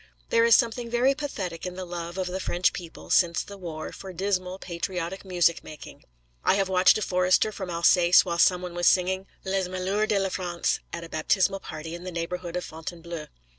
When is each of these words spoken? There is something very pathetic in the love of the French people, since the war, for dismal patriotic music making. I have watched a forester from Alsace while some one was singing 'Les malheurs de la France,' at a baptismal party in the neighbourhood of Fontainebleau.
There 0.31 0.45
is 0.45 0.55
something 0.55 0.89
very 0.89 1.13
pathetic 1.13 1.63
in 1.63 1.75
the 1.75 1.85
love 1.85 2.17
of 2.17 2.25
the 2.25 2.39
French 2.39 2.73
people, 2.73 3.11
since 3.11 3.43
the 3.43 3.55
war, 3.55 3.91
for 3.91 4.11
dismal 4.13 4.57
patriotic 4.57 5.23
music 5.23 5.63
making. 5.63 6.05
I 6.43 6.55
have 6.55 6.67
watched 6.69 6.97
a 6.97 7.03
forester 7.03 7.51
from 7.51 7.69
Alsace 7.69 8.25
while 8.25 8.39
some 8.39 8.63
one 8.63 8.73
was 8.73 8.87
singing 8.87 9.27
'Les 9.45 9.67
malheurs 9.67 10.07
de 10.07 10.17
la 10.17 10.29
France,' 10.29 10.79
at 10.91 11.03
a 11.03 11.09
baptismal 11.09 11.59
party 11.59 11.93
in 11.93 12.03
the 12.03 12.11
neighbourhood 12.11 12.55
of 12.55 12.65
Fontainebleau. 12.65 13.27